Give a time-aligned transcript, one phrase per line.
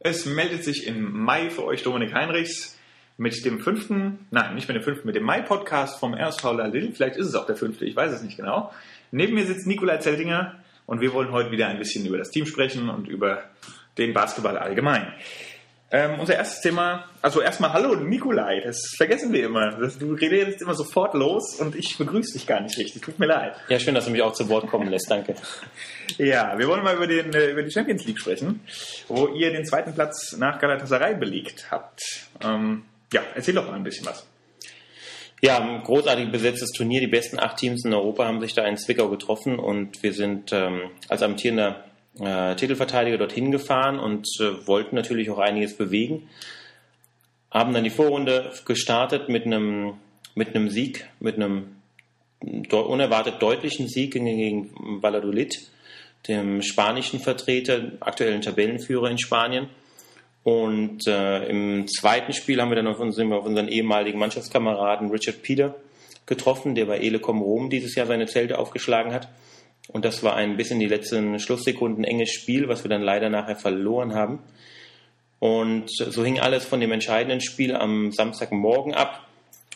[0.00, 2.78] Es meldet sich im Mai für euch Dominik Heinrichs
[3.16, 6.92] mit dem fünften, nein, nicht mit dem fünften, mit dem Mai-Podcast vom RSV Lille.
[6.92, 8.72] Vielleicht ist es auch der fünfte, ich weiß es nicht genau.
[9.10, 10.54] Neben mir sitzt Nikolai Zeltinger
[10.86, 13.42] und wir wollen heute wieder ein bisschen über das Team sprechen und über
[13.98, 15.12] den Basketball allgemein.
[15.90, 19.70] Ähm, unser erstes Thema, also erstmal Hallo Nikolai, das vergessen wir immer.
[19.98, 23.00] Du redest immer sofort los und ich begrüße dich gar nicht richtig.
[23.00, 23.54] Tut mir leid.
[23.70, 25.34] Ja, schön, dass du mich auch zu Wort kommen lässt, danke.
[26.18, 28.60] ja, wir wollen mal über, den, äh, über die Champions League sprechen,
[29.08, 32.02] wo ihr den zweiten Platz nach Galatasaray belegt habt.
[32.44, 34.26] Ähm, ja, erzähl doch mal ein bisschen was.
[35.40, 37.00] Ja, ein großartig besetztes Turnier.
[37.00, 40.52] Die besten acht Teams in Europa haben sich da in Zwickau getroffen und wir sind
[40.52, 41.84] ähm, als amtierender
[42.20, 46.28] äh, Titelverteidiger dorthin gefahren und äh, wollten natürlich auch einiges bewegen.
[47.50, 49.94] Haben dann die Vorrunde gestartet mit einem,
[50.34, 51.76] mit einem Sieg, mit einem
[52.40, 54.70] unerwartet deutlichen Sieg gegen
[55.02, 55.58] Valladolid,
[56.28, 59.68] dem spanischen Vertreter, aktuellen Tabellenführer in Spanien.
[60.44, 65.42] Und äh, im zweiten Spiel haben wir dann auf unseren, auf unseren ehemaligen Mannschaftskameraden Richard
[65.42, 65.74] Peter
[66.26, 69.28] getroffen, der bei Elecom Rom dieses Jahr seine Zelte aufgeschlagen hat.
[69.88, 73.30] Und das war ein bis in die letzten Schlusssekunden enges Spiel, was wir dann leider
[73.30, 74.40] nachher verloren haben.
[75.38, 79.26] Und so hing alles von dem entscheidenden Spiel am Samstagmorgen ab,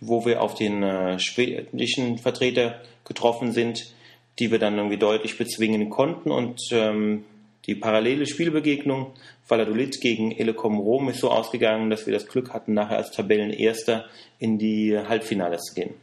[0.00, 3.94] wo wir auf den äh, schwedischen Vertreter getroffen sind,
[4.38, 6.30] die wir dann irgendwie deutlich bezwingen konnten.
[6.30, 7.24] Und ähm,
[7.66, 9.14] die parallele Spielbegegnung
[9.48, 14.06] Valladolid gegen Elecom Rom ist so ausgegangen, dass wir das Glück hatten, nachher als Tabellenerster
[14.38, 15.94] in die Halbfinale zu gehen.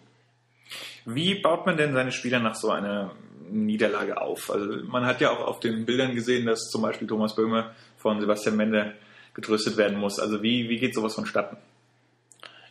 [1.06, 3.12] Wie baut man denn seine Spieler nach so einer
[3.52, 4.50] Niederlage auf.
[4.52, 8.20] Also man hat ja auch auf den Bildern gesehen, dass zum Beispiel Thomas Böhme von
[8.20, 8.94] Sebastian Mende
[9.34, 10.20] getröstet werden muss.
[10.20, 11.58] Also wie, wie geht sowas vonstatten?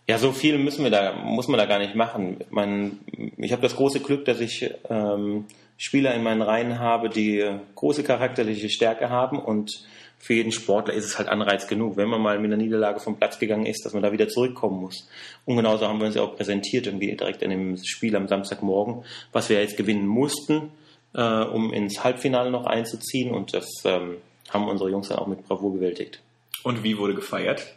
[0.06, 2.38] Ja, so viel müssen wir da, muss man da gar nicht machen.
[2.50, 2.98] Man,
[3.36, 8.02] ich habe das große Glück, dass ich ähm, Spieler in meinen Reihen habe, die große
[8.02, 9.84] charakterliche Stärke haben und
[10.22, 13.16] für jeden Sportler ist es halt Anreiz genug, wenn man mal mit einer Niederlage vom
[13.16, 15.08] Platz gegangen ist, dass man da wieder zurückkommen muss.
[15.46, 19.02] Und genauso haben wir uns ja auch präsentiert, irgendwie direkt in dem Spiel am Samstagmorgen,
[19.32, 20.72] was wir jetzt gewinnen mussten,
[21.14, 23.30] äh, um ins Halbfinale noch einzuziehen.
[23.32, 24.18] Und das ähm,
[24.50, 26.20] haben unsere Jungs dann auch mit Bravour bewältigt.
[26.62, 27.74] Und wie wurde gefeiert?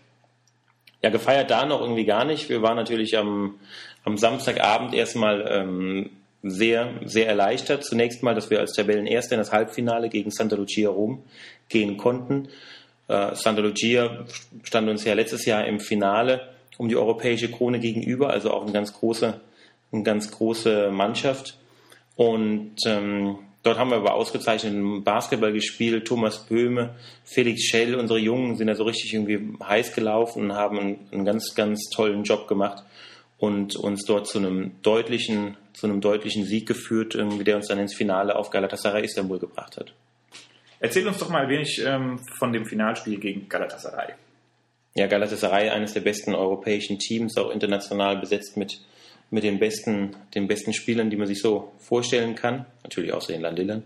[1.02, 2.50] Ja, gefeiert da noch irgendwie gar nicht.
[2.50, 3.56] Wir waren natürlich am,
[4.04, 6.10] am Samstagabend erstmal ähm,
[6.44, 7.86] sehr, sehr erleichtert.
[7.86, 11.24] Zunächst mal, dass wir als Tabellenerster in das Halbfinale gegen Santa Lucia Rom
[11.70, 12.50] gehen konnten.
[13.08, 14.26] Äh, Santa Lucia
[14.64, 18.72] stand uns ja letztes Jahr im Finale um die europäische Krone gegenüber, also auch eine
[18.72, 19.40] ganz große,
[19.92, 21.58] eine ganz große Mannschaft.
[22.16, 26.06] Und ähm, dort haben wir aber ausgezeichneten Basketball gespielt.
[26.08, 30.80] Thomas Böhme, Felix Schell, unsere Jungen sind da so richtig irgendwie heiß gelaufen und haben
[30.80, 32.84] einen, einen ganz, ganz tollen Job gemacht
[33.44, 37.94] und uns dort zu einem deutlichen, zu einem deutlichen Sieg geführt, der uns dann ins
[37.94, 39.92] Finale auf Galatasaray Istanbul gebracht hat.
[40.80, 44.14] Erzähl uns doch mal ein wenig ähm, von dem Finalspiel gegen Galatasaray.
[44.96, 48.80] Ja, Galatasaray, eines der besten europäischen Teams, auch international besetzt mit,
[49.30, 52.66] mit den, besten, den besten Spielern, die man sich so vorstellen kann.
[52.84, 53.84] Natürlich außer den Landillern.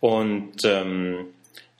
[0.00, 1.26] Und ähm,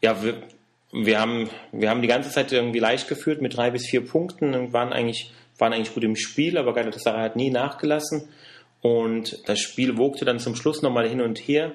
[0.00, 0.44] ja, wir,
[0.92, 4.54] wir, haben, wir haben die ganze Zeit irgendwie leicht geführt mit drei bis vier Punkten
[4.54, 8.28] und waren eigentlich, waren eigentlich gut im Spiel, aber Galatasaray hat nie nachgelassen.
[8.82, 11.72] Und das Spiel wogte dann zum Schluss nochmal hin und her.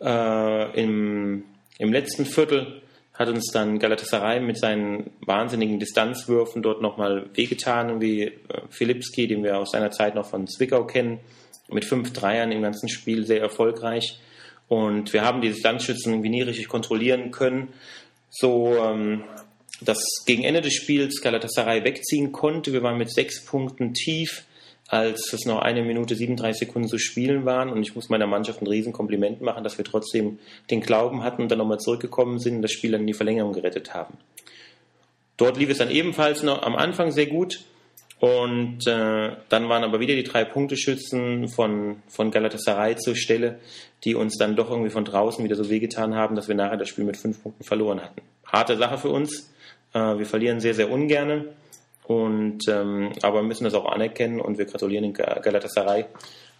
[0.00, 1.44] Äh, im,
[1.78, 2.82] Im letzten Viertel
[3.14, 8.32] hat uns dann Galatasaray mit seinen wahnsinnigen Distanzwürfen dort nochmal wehgetan, wie äh,
[8.70, 11.18] Filipski, den wir aus seiner Zeit noch von Zwickau kennen,
[11.68, 14.20] mit fünf Dreiern im ganzen Spiel sehr erfolgreich.
[14.68, 17.68] Und wir haben die Distanzschützen irgendwie nie richtig kontrollieren können,
[18.30, 19.24] so ähm,
[19.80, 22.72] dass gegen Ende des Spiels Galatasaray wegziehen konnte.
[22.72, 24.44] Wir waren mit sechs Punkten tief
[24.88, 27.68] als es noch eine Minute 37 Sekunden zu spielen waren.
[27.68, 30.38] Und ich muss meiner Mannschaft ein Riesenkompliment machen, dass wir trotzdem
[30.70, 33.52] den Glauben hatten und dann nochmal zurückgekommen sind und das Spiel dann in die Verlängerung
[33.52, 34.16] gerettet haben.
[35.36, 37.64] Dort lief es dann ebenfalls noch am Anfang sehr gut.
[38.18, 43.60] Und äh, dann waren aber wieder die drei Punkteschützen von, von Galatasaray zur Stelle,
[44.02, 46.88] die uns dann doch irgendwie von draußen wieder so wehgetan haben, dass wir nachher das
[46.88, 48.22] Spiel mit fünf Punkten verloren hatten.
[48.50, 49.52] Harte Sache für uns.
[49.92, 51.46] Äh, wir verlieren sehr, sehr ungerne.
[52.04, 56.06] Und, ähm, aber müssen das auch anerkennen und wir gratulieren den Galatasaray, äh,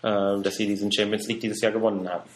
[0.02, 2.28] dass sie diesen Champions League dieses Jahr gewonnen haben.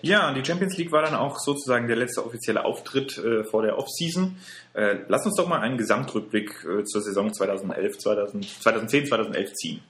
[0.00, 3.78] Ja, die Champions League war dann auch sozusagen der letzte offizielle Auftritt äh, vor der
[3.78, 4.36] Offseason.
[4.74, 9.80] Äh, lass uns doch mal einen Gesamtrückblick äh, zur Saison 2011, 2000, 2010, 2011 ziehen.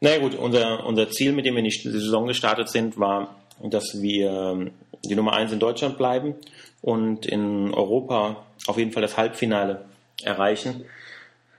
[0.00, 4.00] Naja gut, unser, unser Ziel, mit dem wir in die Saison gestartet sind, war, dass
[4.00, 4.70] wir ähm,
[5.04, 6.34] die Nummer 1 in Deutschland bleiben
[6.82, 9.84] und in Europa auf jeden Fall das Halbfinale
[10.22, 10.84] erreichen.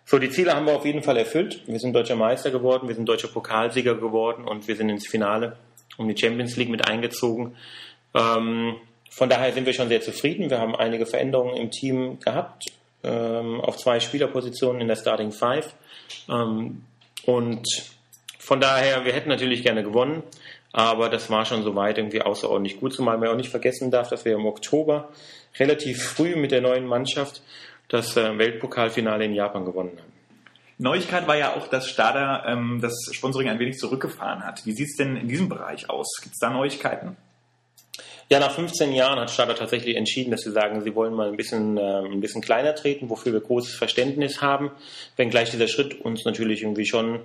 [0.06, 1.64] So, die Ziele haben wir auf jeden Fall erfüllt.
[1.68, 5.58] Wir sind deutscher Meister geworden, wir sind deutscher Pokalsieger geworden und wir sind ins Finale
[5.98, 7.56] um die Champions League mit eingezogen.
[8.14, 8.76] Ähm,
[9.10, 10.50] von daher sind wir schon sehr zufrieden.
[10.50, 12.66] Wir haben einige Veränderungen im Team gehabt,
[13.04, 15.74] ähm, auf zwei Spielerpositionen in der Starting Five.
[16.30, 16.84] Ähm,
[17.26, 17.68] und
[18.40, 20.24] von daher, wir hätten natürlich gerne gewonnen,
[20.78, 24.26] aber das war schon soweit irgendwie außerordentlich gut, zumal man auch nicht vergessen darf, dass
[24.26, 25.10] wir im Oktober
[25.58, 27.42] relativ früh mit der neuen Mannschaft
[27.88, 30.14] das äh, Weltpokalfinale in Japan gewonnen haben.
[30.78, 34.68] Neuigkeit war ja auch, dass Stada ähm, das Sponsoring ein wenig zurückgefahren hat.
[34.68, 36.20] Wie sieht es denn in diesem Bereich aus?
[36.22, 37.18] Gibt es da Neuigkeiten?
[38.30, 41.38] Ja, nach 15 Jahren hat Stada tatsächlich entschieden, dass sie sagen, sie wollen mal ein
[41.38, 44.70] bisschen, äh, ein bisschen kleiner treten, wofür wir großes Verständnis haben,
[45.16, 47.22] wenngleich dieser Schritt uns natürlich irgendwie schon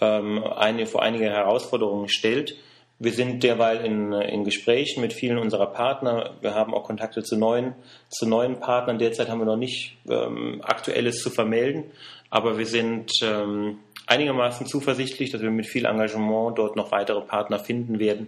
[0.00, 2.56] ähm, eine, vor einige Herausforderungen stellt.
[3.00, 6.34] Wir sind derweil in, in Gesprächen mit vielen unserer Partner.
[6.40, 7.74] Wir haben auch Kontakte zu neuen,
[8.08, 8.98] zu neuen Partnern.
[8.98, 11.84] Derzeit haben wir noch nicht ähm, Aktuelles zu vermelden,
[12.28, 17.60] aber wir sind ähm, einigermaßen zuversichtlich, dass wir mit viel Engagement dort noch weitere Partner
[17.60, 18.26] finden werden,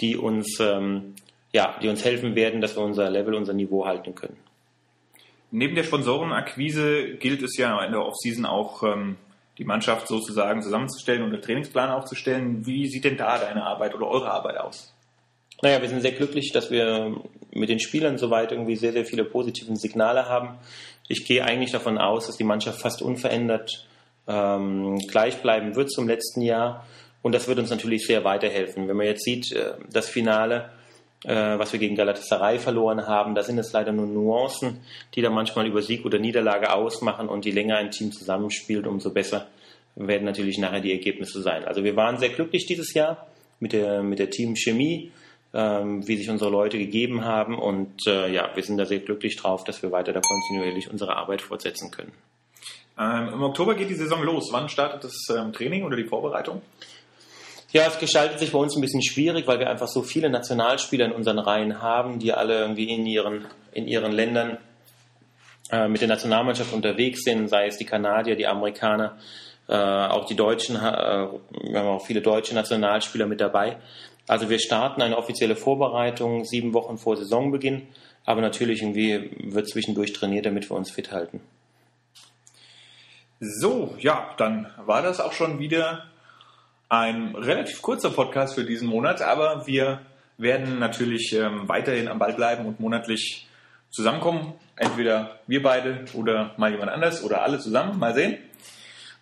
[0.00, 1.14] die uns, ähm,
[1.52, 4.38] ja, die uns helfen werden, dass wir unser Level, unser Niveau halten können.
[5.50, 9.16] Neben der Sponsorenakquise gilt es ja in der Offseason auch ähm,
[9.58, 12.66] die Mannschaft sozusagen zusammenzustellen und einen Trainingsplan aufzustellen.
[12.66, 14.92] Wie sieht denn da deine Arbeit oder eure Arbeit aus?
[15.62, 17.16] Naja, wir sind sehr glücklich, dass wir
[17.52, 20.58] mit den Spielern soweit irgendwie sehr, sehr viele positive Signale haben.
[21.08, 23.86] Ich gehe eigentlich davon aus, dass die Mannschaft fast unverändert
[24.26, 26.86] ähm, gleich bleiben wird zum letzten Jahr.
[27.22, 28.86] Und das wird uns natürlich sehr weiterhelfen.
[28.86, 30.70] Wenn man jetzt sieht, äh, das Finale,
[31.24, 34.80] äh, was wir gegen Galatasaray verloren haben, da sind es leider nur Nuancen,
[35.14, 37.28] die da manchmal über Sieg oder Niederlage ausmachen.
[37.28, 39.48] Und je länger ein Team zusammenspielt, umso besser
[39.96, 41.64] werden natürlich nachher die Ergebnisse sein.
[41.64, 43.26] Also wir waren sehr glücklich dieses Jahr
[43.60, 45.10] mit der, mit der Teamchemie,
[45.54, 47.58] ähm, wie sich unsere Leute gegeben haben.
[47.58, 51.16] Und äh, ja, wir sind da sehr glücklich drauf, dass wir weiter da kontinuierlich unsere
[51.16, 52.12] Arbeit fortsetzen können.
[52.98, 54.48] Ähm, Im Oktober geht die Saison los.
[54.52, 56.62] Wann startet das ähm, Training oder die Vorbereitung?
[57.72, 61.06] Ja, es gestaltet sich bei uns ein bisschen schwierig, weil wir einfach so viele Nationalspieler
[61.06, 64.58] in unseren Reihen haben, die alle irgendwie in ihren, in ihren Ländern
[65.70, 69.18] äh, mit der Nationalmannschaft unterwegs sind, sei es die Kanadier, die Amerikaner,
[69.68, 73.78] äh, auch die Deutschen, äh, wir haben auch viele deutsche Nationalspieler mit dabei.
[74.28, 77.88] Also wir starten eine offizielle Vorbereitung sieben Wochen vor Saisonbeginn,
[78.24, 81.40] aber natürlich irgendwie wird zwischendurch trainiert, damit wir uns fit halten.
[83.40, 86.04] So, ja, dann war das auch schon wieder
[86.88, 90.00] ein relativ kurzer Podcast für diesen Monat, aber wir
[90.38, 93.48] werden natürlich ähm, weiterhin am Ball bleiben und monatlich
[93.90, 94.54] zusammenkommen.
[94.76, 97.98] Entweder wir beide oder mal jemand anders oder alle zusammen.
[97.98, 98.38] Mal sehen.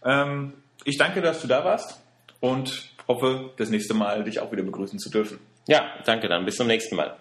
[0.05, 2.03] Ähm, ich danke, dass du da warst
[2.41, 5.39] und hoffe, das nächste Mal dich auch wieder begrüßen zu dürfen.
[5.67, 6.45] Ja, danke dann.
[6.45, 7.17] Bis zum nächsten Mal.